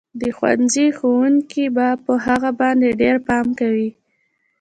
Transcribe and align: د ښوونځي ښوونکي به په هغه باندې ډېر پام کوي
د 0.19 0.21
ښوونځي 0.37 0.87
ښوونکي 0.97 1.65
به 1.75 1.87
په 2.05 2.13
هغه 2.25 2.49
باندې 2.61 2.97
ډېر 3.01 3.15
پام 3.27 3.45
کوي 3.59 3.89